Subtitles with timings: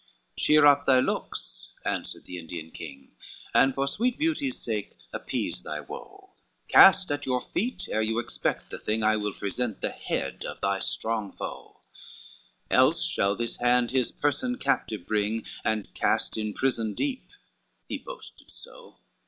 [0.01, 3.11] LXXI "Cheer up thy looks," answered the Indian king,
[3.53, 6.33] "And for sweet beauty's sake, appease thy woe,
[6.67, 10.59] Cast at your feet ere you expect the thing, I will present the head of
[10.59, 11.81] thy strong foe;
[12.71, 17.29] Else shall this hand his person captive bring And cast in prison deep;"
[17.87, 18.97] he boasted so.